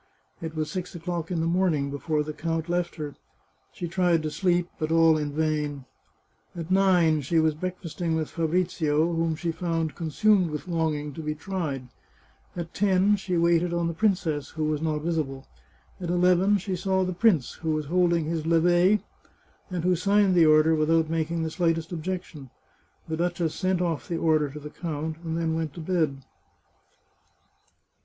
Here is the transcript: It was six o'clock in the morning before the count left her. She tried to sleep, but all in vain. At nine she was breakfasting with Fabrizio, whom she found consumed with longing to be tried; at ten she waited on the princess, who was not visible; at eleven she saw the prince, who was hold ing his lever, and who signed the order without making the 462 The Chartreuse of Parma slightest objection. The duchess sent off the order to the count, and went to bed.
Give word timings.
It 0.41 0.55
was 0.55 0.71
six 0.71 0.95
o'clock 0.95 1.29
in 1.29 1.41
the 1.41 1.45
morning 1.45 1.91
before 1.91 2.23
the 2.23 2.33
count 2.33 2.67
left 2.67 2.95
her. 2.95 3.13
She 3.71 3.87
tried 3.87 4.23
to 4.23 4.31
sleep, 4.31 4.67
but 4.79 4.91
all 4.91 5.15
in 5.15 5.31
vain. 5.31 5.85
At 6.55 6.71
nine 6.71 7.21
she 7.21 7.37
was 7.37 7.53
breakfasting 7.53 8.15
with 8.15 8.27
Fabrizio, 8.31 9.13
whom 9.13 9.35
she 9.35 9.51
found 9.51 9.93
consumed 9.93 10.49
with 10.49 10.67
longing 10.67 11.13
to 11.13 11.21
be 11.21 11.35
tried; 11.35 11.87
at 12.55 12.73
ten 12.73 13.15
she 13.15 13.37
waited 13.37 13.73
on 13.75 13.85
the 13.87 13.93
princess, 13.93 14.49
who 14.49 14.63
was 14.63 14.81
not 14.81 15.03
visible; 15.03 15.45
at 15.99 16.09
eleven 16.09 16.57
she 16.57 16.75
saw 16.75 17.03
the 17.03 17.13
prince, 17.13 17.53
who 17.61 17.69
was 17.69 17.85
hold 17.85 18.11
ing 18.13 18.25
his 18.25 18.47
lever, 18.47 19.03
and 19.69 19.83
who 19.83 19.95
signed 19.95 20.33
the 20.33 20.47
order 20.47 20.73
without 20.73 21.11
making 21.11 21.43
the 21.43 21.51
462 21.51 21.51
The 21.51 21.51
Chartreuse 21.51 21.85
of 21.85 21.89
Parma 21.91 22.03
slightest 22.07 22.47
objection. 22.47 22.49
The 23.07 23.17
duchess 23.17 23.53
sent 23.53 23.81
off 23.83 24.07
the 24.07 24.17
order 24.17 24.49
to 24.49 24.59
the 24.59 24.71
count, 24.71 25.17
and 25.19 25.55
went 25.55 25.75
to 25.75 25.79
bed. 25.79 26.23